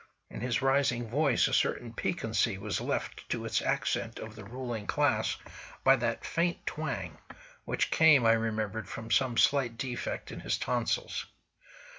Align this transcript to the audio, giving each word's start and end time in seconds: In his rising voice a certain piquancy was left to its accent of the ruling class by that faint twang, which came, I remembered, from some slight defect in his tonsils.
In 0.31 0.41
his 0.41 0.63
rising 0.63 1.07
voice 1.07 1.47
a 1.47 1.53
certain 1.53 1.93
piquancy 1.93 2.57
was 2.57 2.81
left 2.81 3.29
to 3.29 3.45
its 3.45 3.61
accent 3.61 4.17
of 4.17 4.35
the 4.35 4.43
ruling 4.43 4.87
class 4.87 5.37
by 5.83 5.95
that 5.97 6.25
faint 6.25 6.57
twang, 6.65 7.19
which 7.65 7.91
came, 7.91 8.25
I 8.25 8.31
remembered, 8.31 8.89
from 8.89 9.11
some 9.11 9.37
slight 9.37 9.77
defect 9.77 10.31
in 10.31 10.39
his 10.39 10.57
tonsils. 10.57 11.27